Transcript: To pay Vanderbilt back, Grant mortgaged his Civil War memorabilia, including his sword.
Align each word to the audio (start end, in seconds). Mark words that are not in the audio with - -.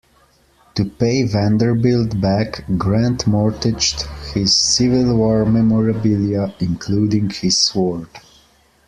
To 0.73 0.83
pay 0.85 1.21
Vanderbilt 1.27 2.19
back, 2.19 2.65
Grant 2.75 3.27
mortgaged 3.27 4.01
his 4.33 4.51
Civil 4.55 5.15
War 5.15 5.45
memorabilia, 5.45 6.51
including 6.59 7.29
his 7.29 7.59
sword. 7.59 8.09